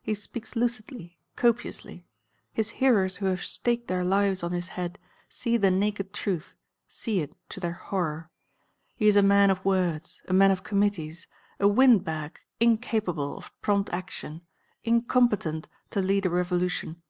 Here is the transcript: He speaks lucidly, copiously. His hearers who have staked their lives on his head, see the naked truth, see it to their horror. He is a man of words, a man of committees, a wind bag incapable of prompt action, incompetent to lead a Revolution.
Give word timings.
He 0.00 0.14
speaks 0.14 0.56
lucidly, 0.56 1.18
copiously. 1.36 2.06
His 2.50 2.70
hearers 2.80 3.18
who 3.18 3.26
have 3.26 3.42
staked 3.42 3.88
their 3.88 4.06
lives 4.06 4.42
on 4.42 4.52
his 4.52 4.68
head, 4.68 4.98
see 5.28 5.58
the 5.58 5.70
naked 5.70 6.14
truth, 6.14 6.54
see 6.88 7.20
it 7.20 7.34
to 7.50 7.60
their 7.60 7.74
horror. 7.74 8.30
He 8.94 9.06
is 9.06 9.16
a 9.16 9.22
man 9.22 9.50
of 9.50 9.62
words, 9.66 10.22
a 10.28 10.32
man 10.32 10.50
of 10.50 10.64
committees, 10.64 11.26
a 11.60 11.68
wind 11.68 12.04
bag 12.04 12.40
incapable 12.58 13.36
of 13.36 13.52
prompt 13.60 13.90
action, 13.92 14.40
incompetent 14.82 15.68
to 15.90 16.00
lead 16.00 16.24
a 16.24 16.30
Revolution. 16.30 17.02